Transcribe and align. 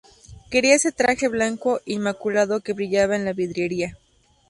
Quería 0.49 0.73
ese 0.73 0.91
traje 0.91 1.27
blanco 1.27 1.79
inmaculado 1.85 2.59
que 2.61 2.73
brillaba 2.73 3.15
en 3.15 3.23
la 3.23 3.33
vidriera. 3.33 3.99